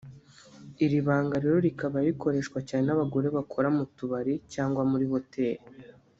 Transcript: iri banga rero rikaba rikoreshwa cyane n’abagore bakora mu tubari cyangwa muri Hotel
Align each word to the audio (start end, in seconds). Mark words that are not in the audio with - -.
iri 0.85 0.99
banga 1.07 1.35
rero 1.43 1.57
rikaba 1.67 1.97
rikoreshwa 2.07 2.59
cyane 2.67 2.83
n’abagore 2.85 3.27
bakora 3.37 3.67
mu 3.77 3.85
tubari 3.97 4.33
cyangwa 4.53 4.81
muri 4.91 5.05
Hotel 5.13 5.55